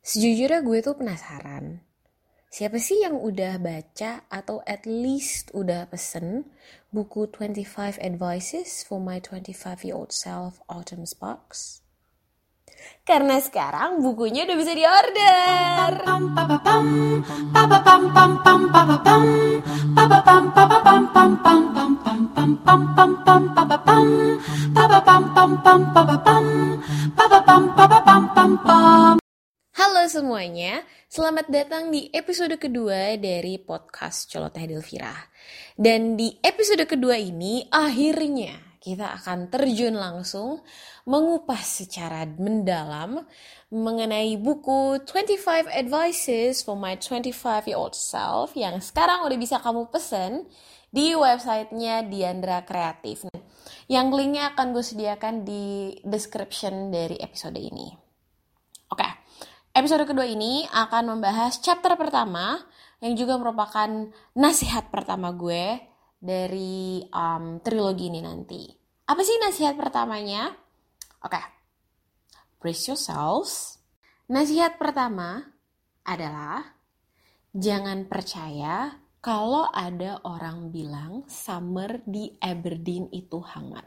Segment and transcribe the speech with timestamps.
[0.00, 1.84] Sejujurnya gue tuh penasaran.
[2.50, 6.50] Siapa sih yang udah baca atau at least udah pesen
[6.90, 11.84] buku 25 Advices for My 25 Year Old Self Autumn Sparks?
[13.06, 15.90] Karena sekarang bukunya udah bisa diorder.
[29.80, 35.16] Halo semuanya, selamat datang di episode kedua dari podcast Coloteh Delvira.
[35.72, 40.60] Dan di episode kedua ini akhirnya kita akan terjun langsung
[41.08, 43.24] mengupas secara mendalam
[43.72, 49.88] mengenai buku 25 Advices for My 25 Year Old Self yang sekarang udah bisa kamu
[49.88, 50.44] pesen
[50.92, 53.32] di websitenya Diandra Kreatif.
[53.88, 58.09] Yang linknya akan gue sediakan di description dari episode ini.
[59.70, 62.58] Episode kedua ini akan membahas chapter pertama
[62.98, 63.86] yang juga merupakan
[64.34, 65.78] nasihat pertama gue
[66.18, 68.66] dari um, trilogi ini nanti.
[69.06, 70.50] Apa sih nasihat pertamanya?
[71.22, 71.38] Oke,
[72.58, 73.78] brace yourselves.
[74.26, 75.38] Nasihat pertama
[76.02, 76.66] adalah
[77.54, 83.86] jangan percaya kalau ada orang bilang summer di Aberdeen itu hangat.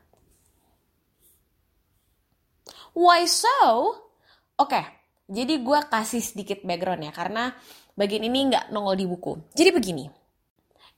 [2.96, 4.00] Why so?
[4.56, 5.03] Oke,
[5.34, 7.50] jadi gue kasih sedikit background ya, karena
[7.98, 9.34] bagian ini nggak nongol di buku.
[9.58, 10.06] Jadi begini,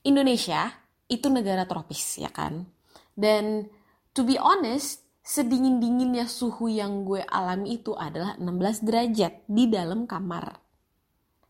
[0.04, 0.68] Indonesia
[1.08, 2.68] itu negara tropis ya kan,
[3.16, 3.72] dan
[4.12, 10.54] to be honest, sedingin-dinginnya suhu yang gue alami itu adalah 16 derajat di dalam kamar.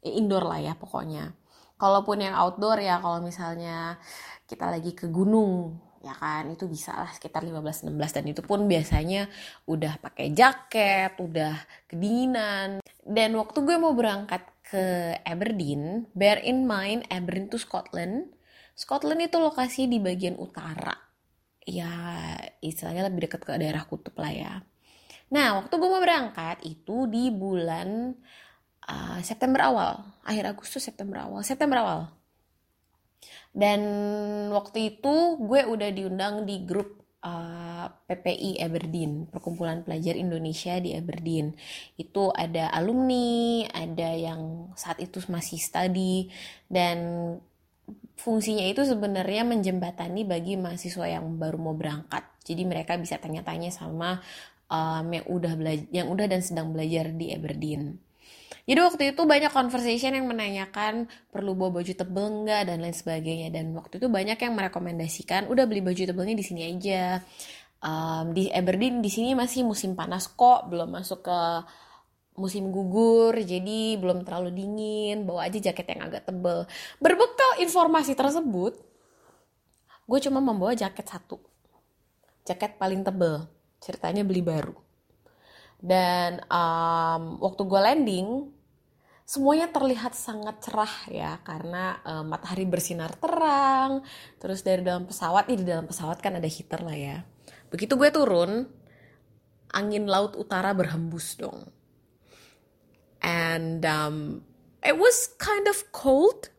[0.01, 1.37] Ya, indoor lah ya pokoknya.
[1.77, 4.01] Kalaupun yang outdoor ya kalau misalnya
[4.49, 5.77] kita lagi ke gunung
[6.07, 9.27] ya kan itu bisa lah sekitar 15-16 dan itu pun biasanya
[9.67, 11.59] udah pakai jaket, udah
[11.91, 12.79] kedinginan.
[13.03, 18.31] Dan waktu gue mau berangkat ke Aberdeen, bear in mind Aberdeen itu Scotland.
[18.79, 20.95] Scotland itu lokasi di bagian utara.
[21.67, 21.91] Ya
[22.63, 24.53] istilahnya lebih dekat ke daerah kutub lah ya.
[25.35, 28.15] Nah waktu gue mau berangkat itu di bulan
[28.87, 32.01] uh, September awal, akhir Agustus September awal, September awal.
[33.51, 33.81] Dan
[34.53, 41.57] waktu itu gue udah diundang di grup uh, PPI Aberdeen, Perkumpulan Pelajar Indonesia di Aberdeen.
[41.99, 46.31] Itu ada alumni, ada yang saat itu masih study,
[46.71, 46.99] dan
[48.17, 52.25] fungsinya itu sebenarnya menjembatani bagi mahasiswa yang baru mau berangkat.
[52.47, 54.23] Jadi mereka bisa tanya-tanya sama
[54.71, 58.06] um, yang udah belajar, yang udah dan sedang belajar di Aberdeen.
[58.67, 63.55] Jadi waktu itu banyak conversation yang menanyakan perlu bawa baju tebel enggak dan lain sebagainya.
[63.55, 67.23] Dan waktu itu banyak yang merekomendasikan udah beli baju tebelnya di sini aja.
[67.79, 71.41] Um, di Aberdeen di sini masih musim panas kok, belum masuk ke
[72.35, 75.23] musim gugur, jadi belum terlalu dingin.
[75.23, 76.67] Bawa aja jaket yang agak tebel.
[76.99, 78.75] Berbekal informasi tersebut,
[80.11, 81.39] gue cuma membawa jaket satu,
[82.43, 83.47] jaket paling tebel.
[83.79, 84.75] Ceritanya beli baru.
[85.79, 88.29] Dan um, waktu gue landing,
[89.27, 94.07] semuanya terlihat sangat cerah ya karena uh, matahari bersinar terang
[94.39, 97.19] terus dari dalam pesawat ini di dalam pesawat kan ada heater lah ya.
[97.67, 98.71] Begitu gue turun
[99.75, 101.67] angin laut utara berhembus dong.
[103.19, 104.47] And um,
[104.87, 106.55] it was kind of cold.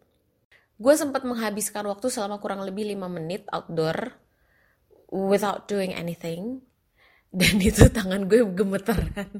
[0.75, 4.19] Gue sempat menghabiskan waktu selama kurang lebih 5 menit outdoor
[5.07, 6.67] without doing anything.
[7.31, 9.31] Dan itu tangan gue gemeteran.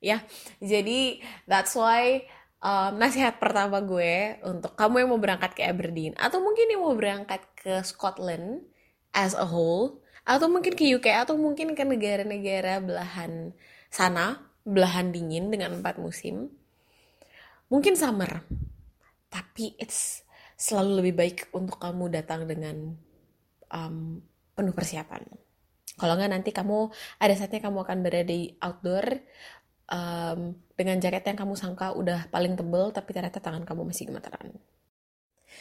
[0.00, 0.24] Ya
[0.64, 2.24] jadi that's why
[2.64, 6.96] um, nasihat pertama gue untuk kamu yang mau berangkat ke Aberdeen atau mungkin yang mau
[6.96, 8.64] berangkat ke Scotland
[9.12, 13.52] as a whole atau mungkin ke UK atau mungkin ke negara-negara belahan
[13.92, 16.48] sana belahan dingin dengan empat musim
[17.68, 18.42] mungkin summer.
[19.28, 20.24] Tapi it's
[20.54, 22.94] selalu lebih baik untuk kamu datang dengan
[23.74, 24.22] um,
[24.54, 25.26] penuh persiapan.
[25.94, 26.90] Kalau nggak nanti kamu
[27.22, 29.22] ada saatnya kamu akan berada di outdoor
[29.90, 34.54] um, dengan jaket yang kamu sangka udah paling tebel tapi ternyata tangan kamu masih gemeteran.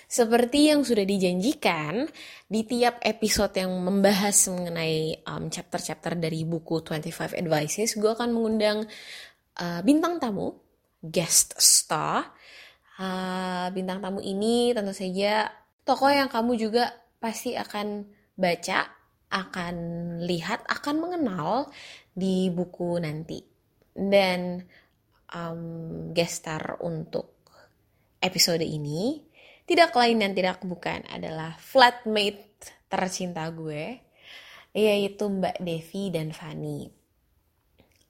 [0.09, 2.05] Seperti yang sudah dijanjikan
[2.49, 8.85] di tiap episode yang membahas mengenai um, chapter-chapter dari buku 25 Advices, gue akan mengundang
[9.57, 10.53] uh, bintang tamu,
[11.01, 12.29] guest star.
[12.93, 15.49] Uh, bintang tamu ini tentu saja
[15.81, 18.05] tokoh yang kamu juga pasti akan
[18.37, 18.85] baca,
[19.33, 19.75] akan
[20.29, 21.73] lihat, akan mengenal
[22.13, 23.52] di buku nanti.
[23.93, 24.65] Dan
[25.33, 25.61] um,
[26.17, 27.33] gestar untuk
[28.19, 29.21] episode ini
[29.63, 32.51] tidak lain dan tidak bukan adalah flatmate
[32.91, 33.99] tercinta gue
[34.73, 36.89] yaitu Mbak Devi dan Fani.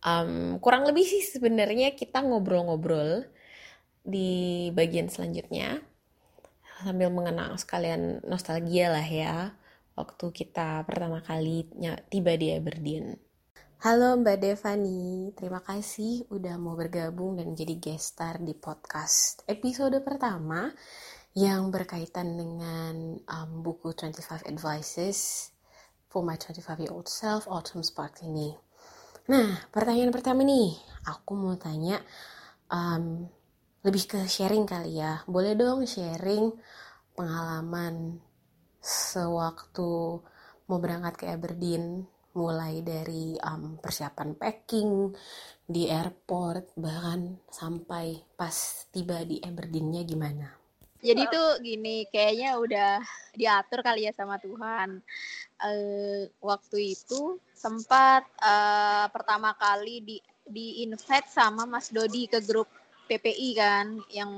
[0.03, 3.27] Um, kurang lebih sih sebenarnya kita ngobrol-ngobrol
[4.03, 5.79] di bagian selanjutnya
[6.83, 9.56] sambil mengenang sekalian nostalgia lah ya
[9.95, 11.68] waktu kita pertama kali
[12.12, 13.15] tiba di Aberdeen.
[13.83, 20.00] Halo Mbak Devani, terima kasih udah mau bergabung dan jadi guest star di podcast episode
[20.00, 20.71] pertama
[21.35, 25.51] yang berkaitan dengan um, buku 25 Advices
[26.07, 28.56] for My 25 Year Old Self Autumn Spark ini.
[29.27, 32.00] Nah, pertanyaan pertama nih, aku mau tanya
[32.71, 33.27] um,
[33.83, 35.27] lebih ke sharing kali ya.
[35.27, 36.56] Boleh dong sharing
[37.19, 38.24] pengalaman
[38.79, 40.24] sewaktu
[40.71, 45.13] mau berangkat ke Aberdeen mulai dari um, persiapan packing
[45.63, 50.47] di airport bahkan sampai pas tiba di Aberdeennya gimana?
[51.03, 53.03] Jadi tuh gini, kayaknya udah
[53.35, 55.03] diatur kali ya sama Tuhan.
[55.59, 62.68] Uh, waktu itu sempat uh, pertama kali di di invite sama Mas Dodi ke grup
[63.07, 64.31] PPI kan yang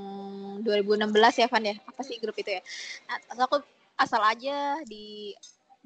[0.62, 2.62] 2016 ya Van ya apa sih grup itu ya
[3.10, 3.62] nah, aku
[3.98, 5.34] asal aja di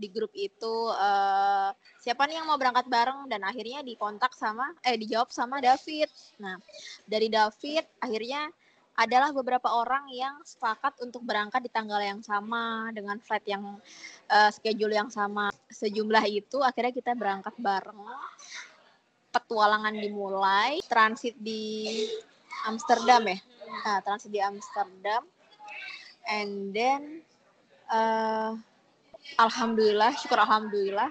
[0.01, 1.69] di grup itu uh,
[2.01, 6.09] siapa nih yang mau berangkat bareng dan akhirnya dikontak sama eh dijawab sama David.
[6.41, 6.57] Nah,
[7.05, 8.49] dari David akhirnya
[8.97, 13.81] adalah beberapa orang yang sepakat untuk berangkat di tanggal yang sama dengan flight yang
[14.29, 15.49] uh, schedule yang sama.
[15.73, 17.97] Sejumlah itu akhirnya kita berangkat bareng.
[19.31, 22.05] Petualangan dimulai, transit di
[22.67, 23.39] Amsterdam ya.
[23.87, 25.23] Nah, transit di Amsterdam.
[26.29, 27.25] And then
[27.89, 28.59] uh,
[29.39, 31.11] alhamdulillah syukur alhamdulillah.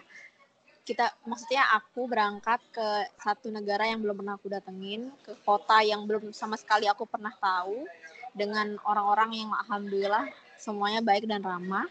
[0.85, 2.87] Kita maksudnya aku berangkat ke
[3.21, 7.29] satu negara yang belum pernah aku datengin ke kota yang belum sama sekali aku pernah
[7.37, 7.85] tahu
[8.33, 10.25] dengan orang-orang yang alhamdulillah
[10.57, 11.85] semuanya baik dan ramah.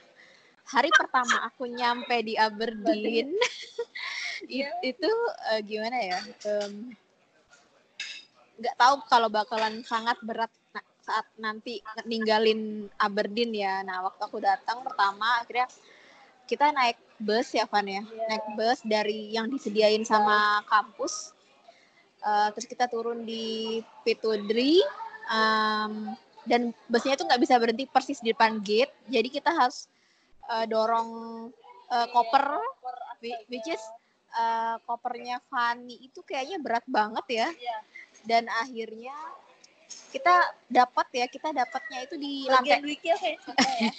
[0.68, 3.32] Hari pertama aku nyampe di Aberdeen.
[4.90, 5.10] Itu
[5.50, 6.18] uh, gimana ya
[8.58, 10.50] nggak um, tahu kalau bakalan sangat berat
[11.08, 13.80] saat nanti ninggalin Aberdeen ya.
[13.80, 15.64] Nah waktu aku datang pertama akhirnya
[16.48, 18.26] kita naik bus ya Van ya, yeah.
[18.32, 21.36] naik bus dari yang disediain sama kampus.
[22.18, 24.82] Uh, terus kita turun di Pitudri
[25.30, 26.16] um,
[26.48, 29.86] dan busnya itu nggak bisa berhenti persis di depan gate, jadi kita harus
[30.50, 31.10] uh, dorong
[31.92, 32.58] uh, koper,
[33.22, 33.82] which is
[34.34, 37.48] uh, kopernya Fanny itu kayaknya berat banget ya.
[37.54, 37.80] Yeah.
[38.26, 39.14] Dan akhirnya
[39.88, 40.35] kita
[40.69, 43.90] dapat ya kita dapatnya itu di lantai ya.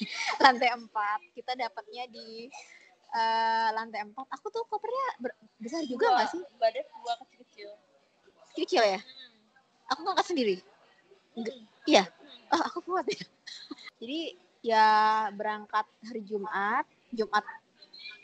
[0.41, 1.19] lantai empat.
[1.33, 2.49] Kita dapatnya di
[3.13, 4.25] uh, lantai empat.
[4.37, 6.41] Aku tuh kopernya besar juga nggak sih?
[6.61, 7.69] badan dua kecil
[8.53, 8.99] kecil kecil ya?
[9.01, 9.91] Hmm.
[9.93, 10.55] aku ngangkat sendiri?
[11.33, 11.65] Hmm.
[11.89, 12.03] iya?
[12.05, 12.53] Hmm.
[12.57, 13.21] oh aku kuat ya.
[14.01, 14.19] Jadi
[14.59, 14.87] ya
[15.33, 17.45] berangkat hari Jumat Jumat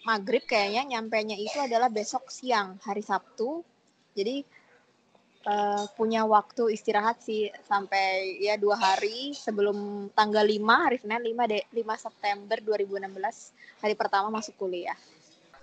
[0.05, 3.65] maghrib kayaknya nyampe nya itu adalah besok siang hari Sabtu.
[4.13, 4.45] Jadi
[5.45, 11.51] uh, punya waktu istirahat sih sampai ya dua hari sebelum tanggal 5 hari Senin 5
[11.51, 14.97] de 5 September 2016 hari pertama masuk kuliah.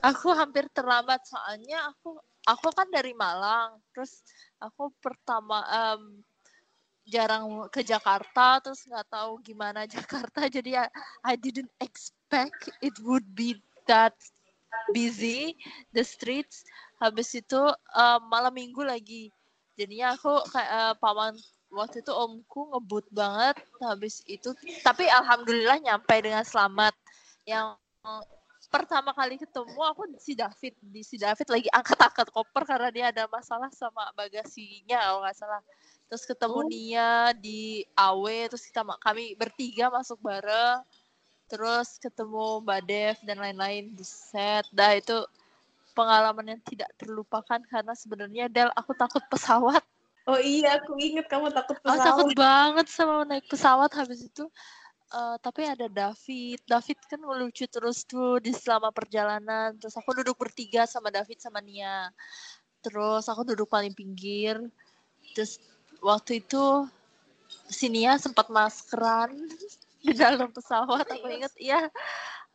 [0.02, 4.22] Aku hampir terlambat soalnya aku aku kan dari Malang terus
[4.58, 6.18] aku pertama um,
[7.06, 10.88] jarang ke Jakarta terus nggak tahu gimana Jakarta jadi I,
[11.22, 14.14] I didn't expect it would be that
[14.94, 15.54] busy
[15.94, 16.66] the streets
[16.98, 17.58] habis itu
[17.94, 19.30] um, malam minggu lagi
[19.82, 21.34] jadinya aku kayak uh, paman
[21.74, 24.54] waktu itu omku ngebut banget habis itu
[24.86, 26.94] tapi alhamdulillah nyampe dengan selamat.
[27.42, 27.74] Yang
[28.70, 33.26] pertama kali ketemu aku si David di si David lagi angkat-angkat koper karena dia ada
[33.26, 35.62] masalah sama bagasinya kalau nggak salah.
[36.06, 36.68] Terus ketemu oh.
[36.68, 37.08] dia
[37.40, 40.84] di AW terus kita kami bertiga masuk bareng.
[41.50, 45.20] Terus ketemu Mbak Dev dan lain-lain di set dah itu
[45.92, 49.80] pengalaman yang tidak terlupakan karena sebenarnya Del aku takut pesawat.
[50.26, 51.98] Oh iya, aku inget kamu takut pesawat.
[51.98, 54.46] Aku takut banget sama naik pesawat habis itu.
[55.12, 56.62] Uh, tapi ada David.
[56.64, 59.76] David kan lucu terus tuh di selama perjalanan.
[59.76, 62.08] Terus aku duduk bertiga sama David sama Nia.
[62.80, 64.56] Terus aku duduk paling pinggir.
[65.36, 65.60] Terus
[66.00, 66.88] waktu itu
[67.68, 69.36] si Nia sempat maskeran
[70.06, 71.04] di dalam pesawat.
[71.04, 71.92] Aku inget, iya.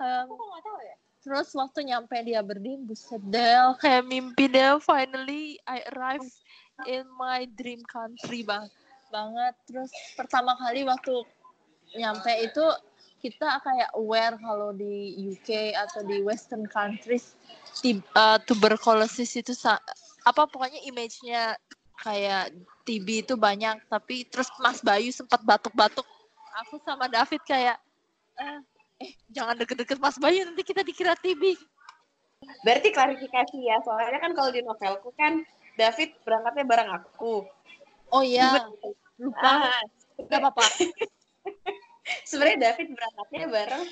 [0.01, 0.97] Um, aku gak tahu ya?
[1.27, 6.31] Terus waktu nyampe di Aberdeen, buset Del, kayak mimpi Del, finally I arrived
[6.88, 8.72] in my dream country bang
[9.12, 9.51] banget.
[9.67, 11.27] Terus pertama kali waktu
[12.00, 12.63] nyampe itu
[13.19, 17.36] kita kayak aware kalau di UK atau di Western countries
[18.15, 19.51] uh, tuberculosis itu
[20.24, 21.60] apa pokoknya image-nya
[22.00, 22.55] kayak
[22.88, 23.84] TB itu banyak.
[23.91, 26.07] Tapi terus Mas Bayu sempat batuk-batuk.
[26.63, 27.77] Aku sama David kayak
[28.39, 28.60] eh,
[28.98, 31.54] eh jangan deket-deket Mas Bayu nanti kita dikira TB.
[32.62, 35.42] Berarti klarifikasi ya, soalnya kan kalau di novelku kan
[35.77, 37.46] David berangkatnya bareng aku.
[38.13, 38.66] Oh iya,
[39.18, 39.42] lupa.
[39.42, 39.82] Ah,
[40.18, 40.66] Gak apa-apa.
[42.30, 43.86] sebenarnya David berangkatnya bareng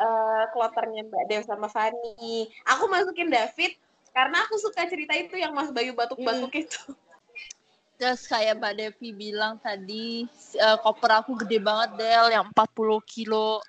[0.00, 2.48] eh kloternya Mbak Dev sama Fani.
[2.76, 3.76] Aku masukin David
[4.16, 6.96] karena aku suka cerita itu yang Mas Bayu batuk-batuk itu.
[8.00, 10.24] Terus kayak Mbak Devi bilang tadi,
[10.56, 13.60] eh, koper aku gede banget Del, yang 40 kilo.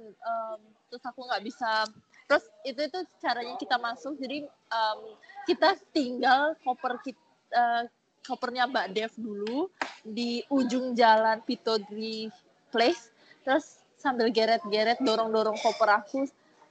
[0.00, 1.84] Em, terus aku nggak bisa.
[2.24, 4.16] Terus itu itu caranya kita masuk.
[4.16, 5.00] Jadi em,
[5.44, 7.88] kita tinggal koper kita,
[8.24, 9.68] kopernya Mbak Dev dulu
[10.00, 12.32] di ujung jalan Pitodri
[12.72, 13.12] Place.
[13.44, 16.24] Terus sambil geret-geret dorong-dorong koper aku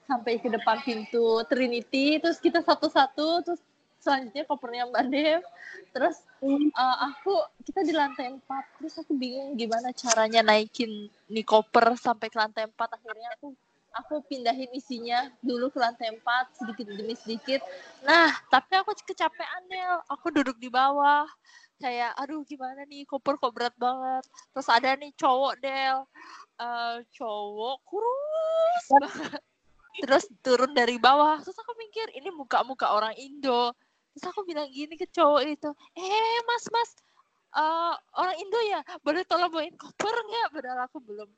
[0.09, 2.17] sampai ke depan pintu Trinity.
[2.17, 3.45] Terus kita satu-satu.
[3.45, 3.61] Terus
[4.09, 5.41] selanjutnya kopernya Mbak Dev.
[5.93, 8.41] Terus uh, aku kita di lantai 4
[8.81, 13.53] terus aku bingung gimana caranya naikin nih koper sampai ke lantai 4 akhirnya aku
[13.93, 17.61] aku pindahin isinya dulu ke lantai 4 sedikit demi sedikit.
[18.01, 21.29] Nah tapi aku kecapean Del aku duduk di bawah.
[21.79, 23.05] Kayak aduh gimana nih?
[23.05, 24.25] Koper kok berat banget.
[24.51, 25.97] Terus ada nih cowok Del.
[26.59, 29.41] Eh, cowok kurus banget.
[30.03, 31.39] Terus turun dari bawah.
[31.39, 33.71] Terus aku mikir ini muka-muka orang Indo
[34.19, 36.91] terus aku bilang gini ke cowok itu eh mas mas
[37.55, 40.47] eh, orang Indo ya boleh tolong bawain koper nggak?
[40.53, 41.29] Padahal aku belum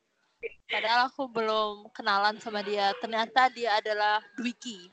[0.66, 2.90] padahal aku belum kenalan sama dia.
[2.98, 4.90] Ternyata dia adalah Dwiki.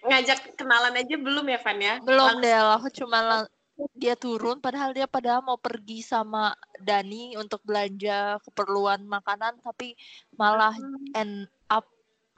[0.00, 1.94] Ngajak kenalan aja belum ya Van ya?
[2.02, 3.46] belum deh aku cuma
[3.96, 9.96] dia turun padahal dia padahal mau pergi sama Dani untuk belanja keperluan makanan tapi
[10.36, 10.76] malah
[11.16, 11.88] end up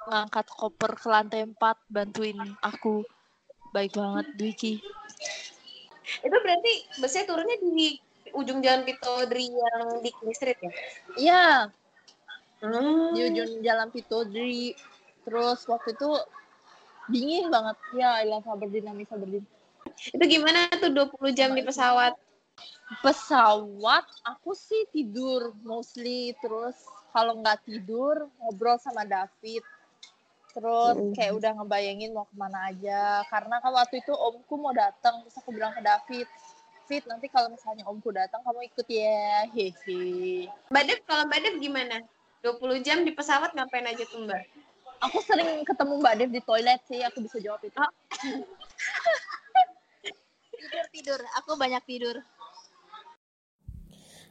[0.06, 1.58] ngangkat koper ke lantai 4
[1.90, 3.02] bantuin aku
[3.72, 4.72] baik banget Dwiki.
[6.22, 7.96] Itu berarti busnya turunnya di
[8.36, 10.72] ujung jalan Pitodri yang di King Street ya?
[11.18, 11.46] iya.
[12.62, 13.10] Hmm.
[13.16, 14.76] di ujung jalan Pitodri.
[15.26, 16.10] Terus waktu itu
[17.10, 17.76] dingin banget.
[17.96, 19.44] Ya ilah Saberdin Nami Saberdin
[20.14, 22.14] Itu gimana tuh 20 jam di pesawat?
[23.00, 26.36] pesawat aku sih tidur mostly.
[26.44, 26.76] Terus
[27.10, 29.64] kalau nggak tidur ngobrol sama David
[30.52, 31.12] terus Mm.
[31.16, 35.36] kayak udah ngebayangin mau ke mana aja karena kan waktu itu omku mau datang terus
[35.40, 36.28] aku bilang ke David
[36.86, 41.54] Fit nanti kalau misalnya omku datang kamu ikut ya hehe Mbak Dev, kalau Mbak Dev
[41.62, 41.96] gimana?
[42.44, 44.44] 20 jam di pesawat ngapain aja tuh Mbak?
[45.02, 47.78] aku sering ketemu Mbak Dev di toilet sih aku bisa jawab itu
[50.62, 51.20] Tidur tidur.
[51.42, 52.22] Aku banyak tidur.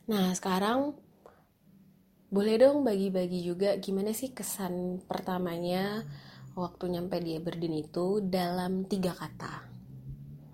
[0.08, 0.96] Nah, sekarang
[2.32, 6.08] boleh dong bagi-bagi juga gimana sih kesan pertamanya
[6.56, 9.68] waktu nyampe di Aberdeen itu dalam tiga kata?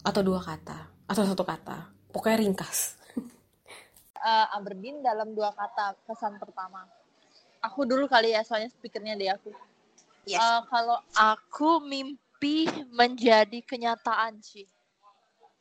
[0.01, 0.89] Atau dua kata?
[1.05, 1.93] Atau satu kata?
[2.09, 2.97] Pokoknya ringkas.
[4.17, 6.89] Eh, Aberdeen dalam dua kata kesan pertama.
[7.61, 9.53] Aku dulu kali ya soalnya speakernya di aku.
[10.25, 10.41] Yes.
[10.41, 14.65] Eh, kalau aku mimpi menjadi kenyataan sih.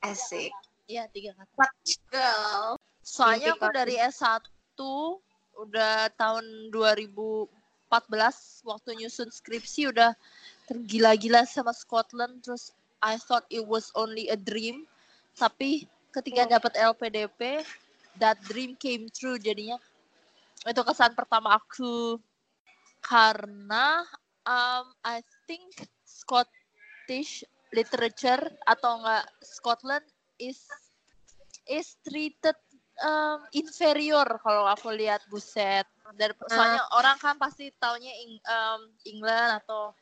[0.00, 0.56] Asik.
[0.88, 1.68] Iya tiga kata.
[2.08, 2.80] Girl.
[3.04, 4.40] soalnya Mimpi aku dari S1
[5.56, 7.48] udah tahun 2014
[8.68, 10.12] waktu nyusun skripsi udah
[10.68, 12.44] tergila-gila sama Scotland.
[12.44, 14.84] Terus I thought it was only a dream.
[15.36, 17.64] Tapi ketika dapat LPDP
[18.20, 19.76] that dream came true jadinya.
[20.64, 22.18] Itu kesan pertama aku.
[23.04, 24.02] Karena
[24.48, 25.70] um, I think
[26.02, 30.06] Scottish literature atau enggak Scotland
[30.40, 30.64] is
[31.66, 32.54] is treated
[33.02, 35.84] um, inferior kalau aku lihat buset.
[36.16, 39.92] Dan soalnya orang kan pasti taunya Eng- um, England atau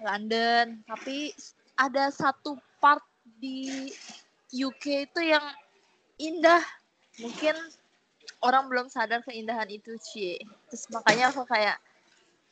[0.00, 0.82] London.
[0.88, 1.30] Tapi
[1.78, 3.04] ada satu part
[3.38, 3.92] di
[4.50, 5.44] UK itu yang
[6.18, 6.64] indah.
[7.22, 7.54] Mungkin
[8.44, 10.36] orang belum sadar keindahan itu sih
[10.68, 11.80] terus makanya aku kayak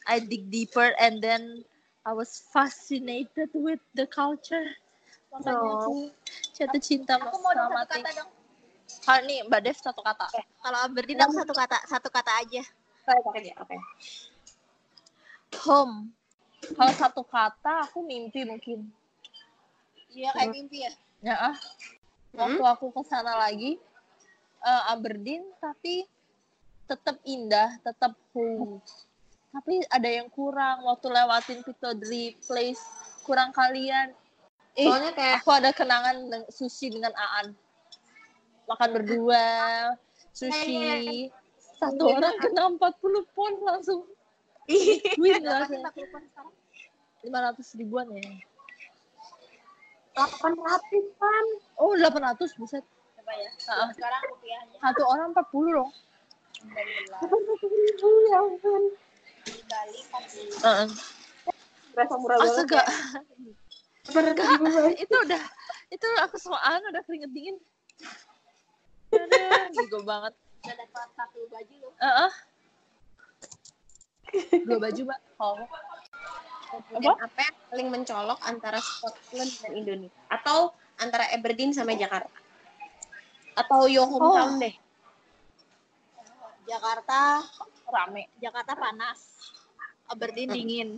[0.09, 1.63] I dig deeper and then
[2.03, 4.67] I was fascinated with the culture.
[5.31, 5.79] Makanya Oh.
[5.79, 5.95] aku
[6.59, 8.31] jatuh cinta Aku mau dong sama kata dong.
[9.03, 10.27] Kalau nih Mbak Dev satu kata.
[10.63, 12.63] Kalau Aberdeen aku satu kata, satu kata aja.
[13.03, 13.77] Oke, oke, oke.
[15.67, 16.15] Home.
[16.63, 18.87] Kalau satu kata aku mimpi mungkin.
[20.15, 20.93] Iya kayak mimpi ya.
[21.23, 21.57] Ya ah.
[22.33, 23.77] Waktu aku ke sana lagi
[24.63, 26.07] eh, Aberdeen tapi
[26.87, 28.79] tetap indah, tetap home.
[29.53, 32.81] Tapi ada yang kurang waktu lewatin Pitodri Place,
[33.27, 34.17] kurang kalian.
[34.79, 37.53] Ih, Soalnya kayak aku ada kenangan dengan sushi dengan Aan.
[38.73, 39.45] Makan berdua,
[40.33, 41.29] sushi.
[41.77, 44.01] Satu orang kena 40 pon langsung.
[45.21, 45.69] Win Berapa lah.
[45.69, 46.55] sih 40 pon sekarang?
[47.23, 48.25] 500 ribuan ya.
[50.17, 51.45] 800 kan.
[51.77, 52.81] Oh, 800 buset.
[53.19, 53.51] Coba ya.
[53.69, 53.89] Ah, ah.
[53.93, 55.89] Sekarang rupiahnya Satu orang 40 loh.
[57.21, 57.29] 800
[57.69, 58.83] ribu ya ampun.
[59.43, 60.65] di Bali 40.
[60.65, 60.89] Heeh.
[61.93, 62.81] Berasa murah banget Astaga.
[62.81, 62.87] ya.
[64.33, 64.93] 800 ribu banget.
[65.03, 65.43] itu udah
[65.91, 67.57] itu aku sama An udah keringet dingin
[69.77, 71.93] Bego banget Udah dapat satu baju loh.
[72.01, 72.33] Heeh.
[74.65, 75.61] dua baju mbak oh
[76.73, 80.23] Kemudian apa yang paling mencolok antara Scotland dan Indonesia?
[80.33, 82.33] Atau antara Aberdeen sama Jakarta?
[83.53, 84.73] Atau your hometown deh?
[86.65, 87.45] Jakarta
[87.93, 89.21] rame Jakarta panas.
[90.09, 90.91] Aberdeen dingin.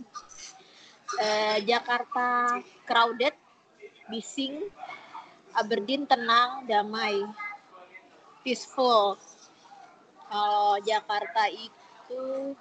[1.19, 3.35] Eh, Jakarta crowded,
[4.07, 4.71] bising.
[5.55, 7.19] Aberdeen tenang, damai,
[8.45, 9.17] peaceful.
[10.29, 12.53] Kalau Jakarta itu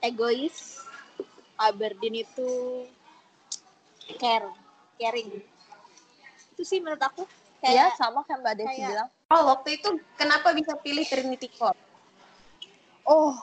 [0.00, 0.80] egois,
[1.60, 2.48] Aberdeen itu
[4.16, 4.48] care,
[4.96, 5.44] caring.
[6.56, 7.28] Itu sih menurut aku
[7.64, 9.88] ya kayak sama kan mbak Devi kayak- bilang Oh, waktu itu
[10.20, 11.80] kenapa bisa pilih Trinity College?
[13.04, 13.36] oh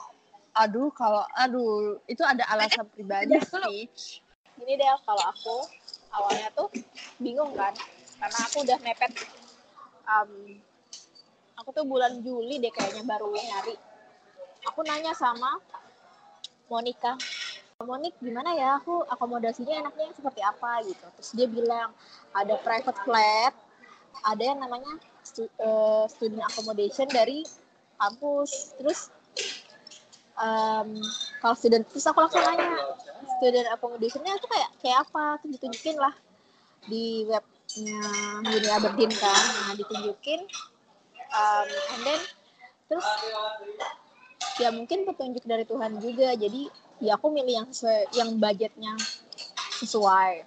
[0.52, 3.88] aduh kalau aduh itu ada alasan pribadi sih
[4.58, 5.56] gini deh kalau aku
[6.12, 6.68] awalnya tuh
[7.16, 7.72] bingung kan
[8.20, 9.10] karena aku udah mepet
[10.04, 10.30] um,
[11.62, 13.78] aku tuh bulan Juli deh kayaknya baru nyari
[14.66, 15.62] aku nanya sama
[16.66, 17.14] Monica
[17.82, 18.78] Monik gimana ya?
[18.78, 20.82] Aku akomodasinya enaknya seperti apa?
[20.86, 21.02] Gitu.
[21.18, 21.90] Terus dia bilang
[22.30, 23.54] ada private flat
[24.22, 27.42] ada yang namanya stu- eh, student accommodation dari
[27.98, 28.78] kampus.
[28.78, 29.10] Terus
[30.38, 30.88] em,
[31.42, 32.70] kalau student terus aku langsung nanya
[33.38, 35.42] student accommodationnya itu kayak kayak apa?
[35.42, 36.14] Tuh ditunjukin lah
[36.86, 37.98] di webnya
[38.46, 39.42] Uni Aberdeen kan.
[39.66, 40.46] Nah ditunjukin
[41.32, 42.20] um, and then
[42.88, 43.06] terus
[44.60, 46.36] ya mungkin petunjuk dari Tuhan juga.
[46.36, 46.68] Jadi
[47.02, 48.94] ya aku milih yang sesuai yang budgetnya
[49.82, 50.44] sesuai.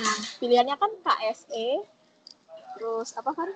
[0.00, 1.68] Nah pilihannya kan KSE
[2.78, 3.50] terus apa kan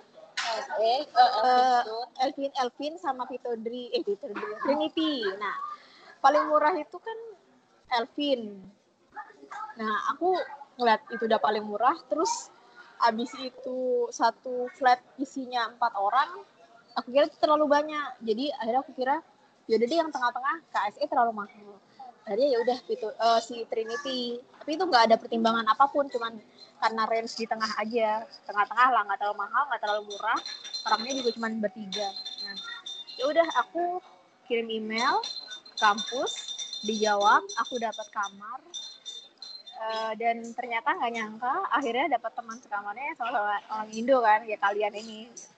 [0.85, 1.83] eh Eh,
[2.21, 2.52] Elvin.
[2.61, 5.25] Elvin sama Vitodri eh Vitodri Trinity.
[5.40, 5.56] Nah
[6.21, 7.18] paling murah itu kan
[8.00, 8.61] Elvin.
[9.80, 10.37] Nah aku
[10.78, 12.50] ngeliat itu udah paling murah terus
[13.04, 16.30] abis itu satu flat isinya empat orang
[16.94, 18.08] aku kira itu terlalu banyak.
[18.23, 19.16] Jadi akhirnya aku kira
[19.64, 21.76] yaudah deh yang tengah-tengah KSE terlalu mahal.
[22.24, 24.40] Akhirnya ya udah itu eh, si Trinity.
[24.40, 26.33] Tapi itu nggak ada pertimbangan apa pun cuman
[26.81, 28.24] karena range di tengah aja.
[28.48, 30.40] Tengah-tengah lah nggak terlalu mahal nggak terlalu murah.
[30.88, 32.09] Orangnya juga cuma bertiga.
[32.46, 32.57] Nah
[33.14, 34.00] ya udah aku
[34.48, 35.22] kirim email
[35.78, 38.61] kampus dijawab aku dapat kamar
[39.74, 44.94] Eh, dan ternyata nggak nyangka akhirnya dapat teman sekamarnya sama orang Indo kan ya kalian
[44.94, 45.50] ini gitu.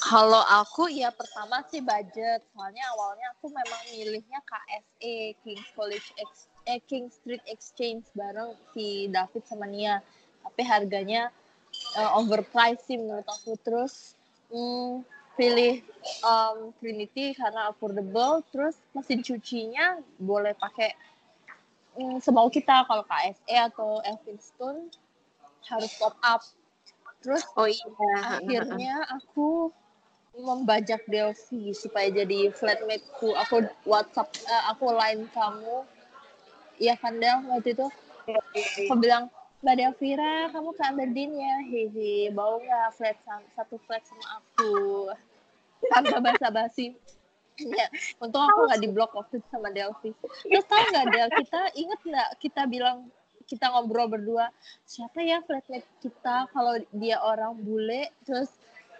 [0.00, 2.40] Kalau aku ya pertama sih budget.
[2.56, 9.12] Soalnya awalnya aku memang milihnya KSE King's College Ex eh, King Street Exchange bareng si
[9.12, 10.00] David sama Nia.
[10.40, 11.28] Tapi harganya
[11.92, 13.52] eh, overpriced sih menurut aku.
[13.60, 14.16] Terus
[14.48, 15.04] hmm,
[15.36, 15.84] pilih
[16.24, 18.40] um, Trinity karena affordable.
[18.48, 20.96] Terus mesin cucinya boleh pakai
[21.96, 22.84] hmm, semau kita.
[22.84, 24.92] Kalau KSE atau Elphinstone
[25.66, 26.40] harus top up.
[27.24, 27.84] Terus Oh iya.
[28.22, 29.72] akhirnya aku
[30.36, 33.32] membajak Delphi supaya jadi flatmate-ku.
[33.34, 35.76] Aku WhatsApp, eh, aku line kamu.
[36.76, 37.88] Iya kan Del waktu itu?
[38.86, 39.32] Aku bilang,
[39.64, 41.56] Mbak Delvira, kamu ke Aberdeen ya?
[41.64, 43.16] Hehe, mau nggak flat
[43.56, 45.08] satu flat sama aku?
[45.88, 46.92] Tanpa basa-basi.
[47.56, 47.88] Ya,
[48.20, 50.12] untung aku nggak di blok waktu itu sama Delphi.
[50.44, 53.08] Terus tau nggak Del, kita inget nggak kita bilang
[53.46, 54.50] kita ngobrol berdua
[54.82, 58.50] siapa ya flatmate kita kalau dia orang bule terus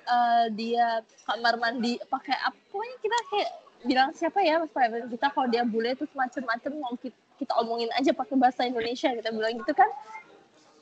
[0.07, 3.51] eh, dia kamar mandi pakai apa pokoknya kita kayak
[3.83, 7.91] bilang siapa ya mas flatmate kita kalau dia bule terus macem-macem mau kita, kita omongin
[7.99, 9.91] aja pakai bahasa Indonesia kita bilang gitu kan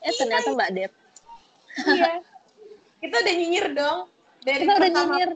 [0.04, 0.92] eh ternyata mbak Dep
[1.74, 2.22] Iya.
[3.02, 3.98] Kita udah nyinyir dong.
[4.46, 5.30] Dari kita udah nyinyir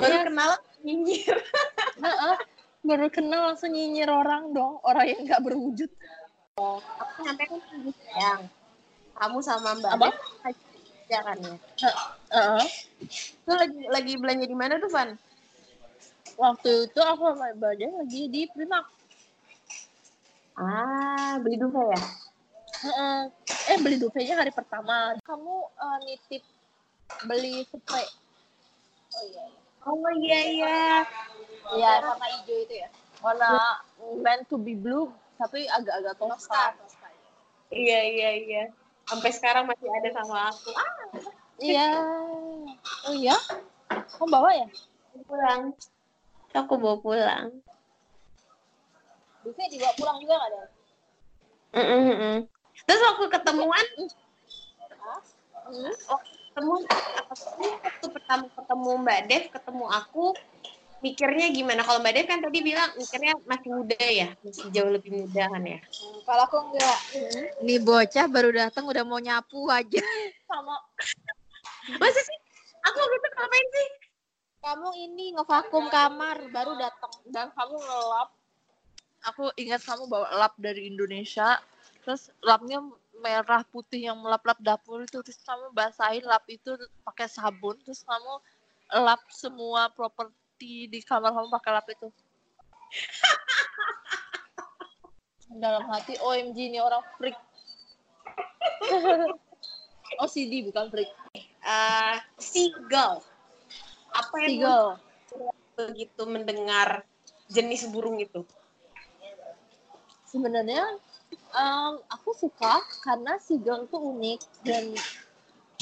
[0.00, 0.22] baru Iya.
[0.32, 0.52] kenal
[0.84, 1.38] nyinyir.
[2.88, 5.90] Baru kenal langsung nyinyir orang dong orang yang nggak berwujud
[6.60, 8.42] Aku nyampe kan sayang.
[9.16, 10.08] Kamu sama Mbak Apa?
[10.44, 10.54] Kan
[11.08, 11.20] ya.
[12.30, 12.64] Heeh.
[13.42, 15.16] Itu lagi lagi belanja di mana tuh, Van?
[16.40, 18.88] waktu itu aku sama mbak Dep lagi di Primark
[20.60, 22.00] Ah, beli duvet ya?
[22.84, 23.20] Heeh.
[23.72, 25.16] Eh beli duvenya hari pertama.
[25.24, 26.44] Kamu eh, nitip
[27.24, 28.04] beli spray.
[29.16, 29.44] Oh iya.
[29.86, 30.78] Oh iya iya.
[31.70, 32.88] Iya warna hijau itu ya.
[33.24, 33.48] Warna
[34.20, 35.08] meant to be blue
[35.40, 36.76] tapi agak-agak toska.
[37.72, 38.62] Iya iya iya.
[39.08, 40.70] Sampai sekarang masih ada sama aku.
[40.76, 40.94] Ah,
[41.60, 41.88] Iya.
[43.08, 43.36] Oh iya.
[43.88, 44.68] Kamu bawa ya?
[45.26, 45.74] pulang.
[46.54, 47.46] Aku bawa pulang.
[49.40, 50.62] Duve dibawa pulang juga nggak ada?
[51.70, 52.38] Mm, mm, mm.
[52.84, 53.86] Terus waktu ketemuan,
[55.70, 55.94] Hmm?
[56.10, 56.74] waktu ketemu
[57.80, 60.26] waktu pertama ketemu Mbak Dev, ketemu aku,
[61.00, 61.80] mikirnya gimana?
[61.86, 65.62] Kalau Mbak Dev kan tadi bilang mikirnya masih muda ya, masih jauh lebih muda kan
[65.62, 65.78] ya.
[65.78, 66.98] Hmm, Kalau aku enggak,
[67.62, 70.02] nih bocah baru datang udah mau nyapu aja.
[70.50, 70.74] sama
[71.96, 72.38] Masa sih?
[72.86, 73.88] Aku waktu itu ngapain sih?
[74.60, 77.12] Kamu ini ngevakum kamar baru datang.
[77.32, 78.28] dan kamu ngelap
[79.24, 81.60] aku ingat kamu bawa lap dari Indonesia
[82.04, 82.80] terus lapnya
[83.20, 86.72] merah putih yang melap-lap dapur itu terus kamu basahin lap itu
[87.04, 88.34] pakai sabun terus kamu
[89.04, 92.08] lap semua properti di kamar kamu pakai lap itu
[95.62, 97.36] dalam hati OMG ini orang freak
[100.20, 101.10] OCD bukan freak
[102.40, 103.22] seagull.
[104.10, 104.98] Apa yang Seagull
[105.78, 107.06] begitu mendengar
[107.48, 108.44] jenis burung itu?
[110.30, 110.86] sebenarnya
[111.36, 114.84] em, aku suka karena seagull tuh unik dan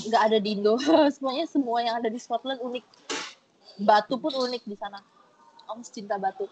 [0.08, 0.76] nggak ada di Indo.
[1.14, 2.84] Semuanya semua yang ada di Scotland unik.
[3.82, 5.00] Batu pun unik di sana.
[5.68, 6.48] Aku cinta batu.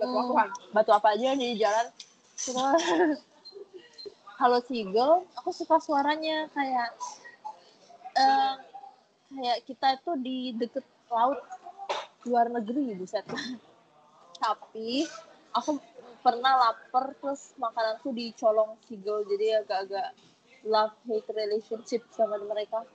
[0.00, 0.32] Batu Hmm.
[0.32, 0.44] apa?
[0.72, 1.86] Batu apa aja di jalan.
[2.34, 2.74] Semua.
[4.40, 6.50] Kalau seagull aku suka suaranya.
[6.50, 6.88] Kayak
[8.18, 8.56] em,
[9.32, 11.38] kayak kita itu di deket laut
[12.26, 13.22] luar negeri buset.
[14.42, 15.06] Tapi
[15.54, 15.78] aku
[16.22, 20.14] pernah lapar terus makananku dicolong seagull jadi agak-agak
[20.62, 22.86] love hate relationship sama mereka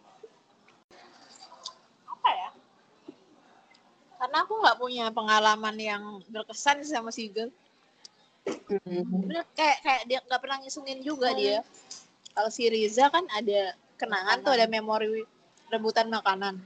[2.07, 2.49] Apa ya?
[4.17, 7.53] Karena aku nggak punya pengalaman yang berkesan sama Seagull.
[8.81, 11.61] Bener, kayak kayak dia nggak pernah ngisungin juga dia.
[12.33, 15.21] Kalau si Riza kan ada kenangan tuh, ada memori
[15.69, 16.57] rebutan makanan.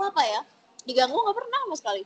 [0.00, 0.40] Apa ya?
[0.88, 2.02] Diganggu nggak pernah sama sekali.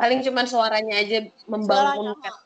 [0.00, 2.16] Paling cuman suaranya aja membangunkan.
[2.16, 2.38] mah.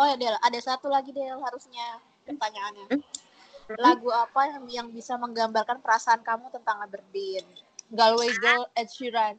[0.00, 3.04] Oh ya Del, ada satu lagi Del harusnya pertanyaannya.
[3.76, 7.44] Lagu apa yang, yang bisa menggambarkan perasaan kamu tentang Aberdeen?
[7.92, 9.36] Galway Girl Ed Sheeran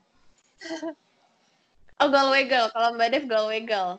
[1.98, 2.70] Oh, Galway Girl.
[2.70, 3.98] Kalau Mbak Dev, Galway Girl.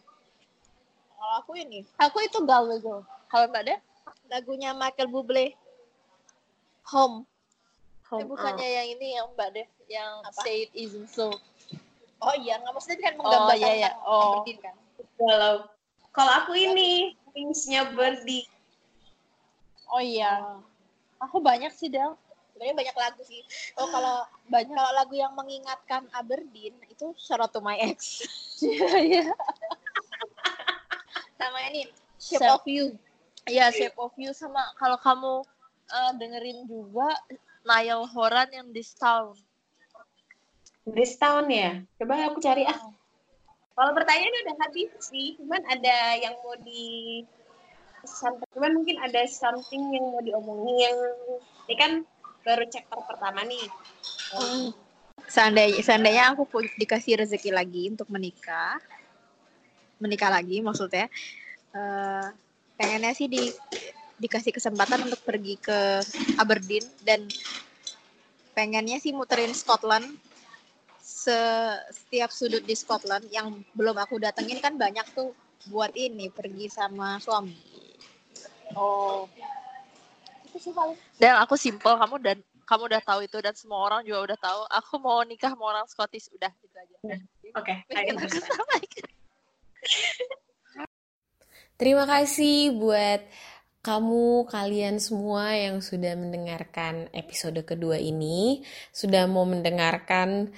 [1.18, 3.80] Kalau aku ini, aku itu Galway Girl kalau mbak Dev
[4.28, 5.56] lagunya Michael Bublé,
[6.92, 7.24] Home.
[7.24, 10.44] eh, Home, bukannya yang ini yang mbak Dev yang Apa?
[10.44, 11.32] Say It Isn't So
[12.22, 13.90] Oh iya, nggak maksudnya kan Oh, menggambarkan iya, iya.
[13.90, 14.22] tentang Oh.
[14.38, 14.74] Aberdeen kan.
[15.18, 15.52] Kalau
[16.12, 18.44] kalau aku ini Wings-nya Birdie.
[19.92, 20.56] oh iya
[21.20, 22.16] aku banyak sih Del
[22.52, 23.40] Sebenarnya banyak lagu sih.
[23.80, 28.20] Oh kalau banyak kalau lagu yang mengingatkan Aberdeen itu Shout Out to My Ex.
[28.64, 29.24] iya iya
[31.40, 31.88] Sama ini
[32.20, 32.94] Shape of You.
[33.48, 35.32] Iya, Shape of You sama kalau kamu
[35.90, 37.08] eh, dengerin juga
[37.66, 39.34] Niall Horan yang This Town.
[40.82, 41.78] This Town ya.
[41.98, 42.78] Coba aku cari ah.
[43.72, 47.22] Kalau pertanyaannya udah habis sih, cuman ada yang mau di
[48.02, 50.98] sampai cuman mungkin ada something yang mau diomongin yang
[51.70, 51.92] ini kan
[52.42, 53.62] baru chapter pertama nih.
[55.30, 56.44] Seandainya, seandainya aku
[56.76, 58.76] dikasih rezeki lagi untuk menikah,
[60.02, 61.06] menikah lagi maksudnya,
[61.72, 62.26] eh,
[62.74, 63.54] pengennya sih di
[64.18, 66.02] dikasih kesempatan untuk pergi ke
[66.36, 67.26] Aberdeen dan
[68.52, 70.06] pengennya sih muterin Scotland
[71.12, 75.36] se- setiap sudut di Scotland yang belum aku datengin kan banyak tuh
[75.68, 77.54] buat ini pergi sama suami.
[78.72, 79.28] Oh.
[80.48, 80.96] Itu sih paling.
[81.20, 84.60] Dan aku simple kamu dan kamu udah tahu itu dan semua orang juga udah tahu.
[84.80, 86.96] Aku mau nikah sama orang Scottish udah gitu aja.
[87.60, 87.74] Oke,
[88.40, 88.74] sama.
[91.76, 93.20] Terima kasih buat
[93.82, 98.62] kamu kalian semua yang sudah mendengarkan episode kedua ini,
[98.94, 100.54] sudah mau mendengarkan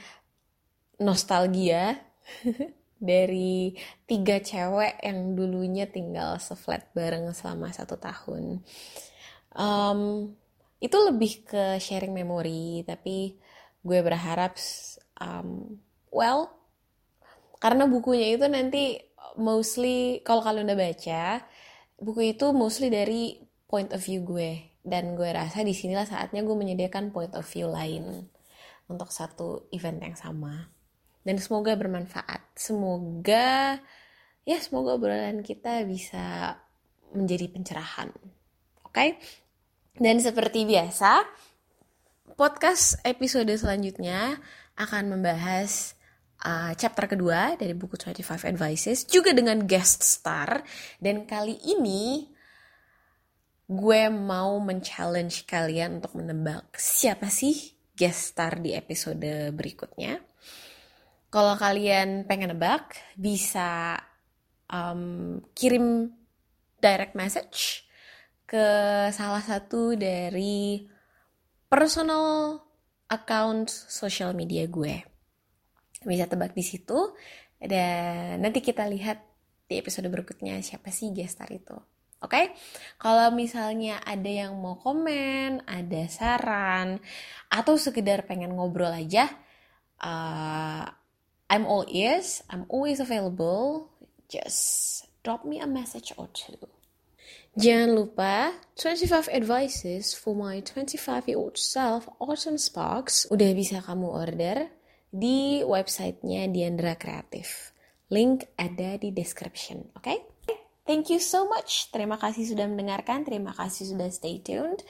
[1.00, 1.98] nostalgia
[3.00, 3.74] dari
[4.08, 8.64] tiga cewek yang dulunya tinggal seflat bareng selama satu tahun.
[9.54, 10.00] Em,
[10.80, 13.36] itu lebih ke sharing memori, tapi
[13.84, 14.56] gue berharap,
[15.20, 15.78] em,
[16.08, 16.48] well,
[17.60, 19.00] karena bukunya itu nanti
[19.40, 21.22] mostly kalau kalian udah baca
[21.98, 26.52] buku itu mostly dari point of view gue dan gue rasa di sinilah saatnya gue
[26.52, 28.28] menyediakan point of view lain
[28.86, 30.68] untuk satu event yang sama
[31.24, 32.54] dan semoga bermanfaat.
[32.54, 33.80] Semoga
[34.44, 36.56] ya semoga obrolan kita bisa
[37.16, 38.12] menjadi pencerahan.
[38.84, 39.18] Oke?
[39.96, 41.24] Dan seperti biasa
[42.36, 44.36] podcast episode selanjutnya
[44.74, 45.94] akan membahas
[46.42, 50.60] uh, chapter kedua dari buku 25 Advices juga dengan guest star.
[51.00, 52.28] Dan kali ini
[53.64, 60.20] gue mau men-challenge kalian untuk menebak siapa sih guest star di episode berikutnya.
[61.34, 63.98] Kalau kalian pengen nebak, bisa
[64.70, 66.14] um, kirim
[66.78, 67.82] direct message
[68.46, 68.66] ke
[69.10, 70.86] salah satu dari
[71.66, 72.62] personal
[73.10, 75.02] account sosial media gue.
[76.06, 77.18] Bisa tebak di situ
[77.58, 79.18] dan nanti kita lihat
[79.66, 81.74] di episode berikutnya siapa sih gestar itu.
[82.22, 82.46] Oke, okay?
[82.94, 87.02] kalau misalnya ada yang mau komen, ada saran,
[87.50, 89.28] atau sekedar pengen ngobrol aja,
[89.98, 90.88] uh,
[91.54, 93.86] I'm all ears, I'm always available.
[94.26, 96.58] Just drop me a message or two.
[97.54, 104.02] Jangan lupa 25 advices for my 25 year old self Autumn Sparks udah bisa kamu
[104.10, 104.66] order
[105.14, 107.70] di websitenya Diandra Kreatif.
[108.10, 110.02] Link ada di description, oke?
[110.02, 110.18] Okay?
[110.82, 111.94] Thank you so much.
[111.94, 113.22] Terima kasih sudah mendengarkan.
[113.22, 114.82] Terima kasih sudah stay tuned.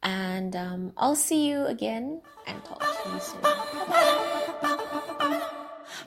[0.00, 3.44] And um, I'll see you again and talk to you soon.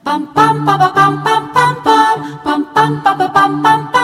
[0.05, 2.15] pam pam pam pam pam pam.
[2.45, 3.94] Pam pam pam pam pam pam pam.